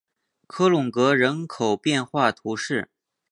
[0.47, 2.89] 科隆格人口变化图示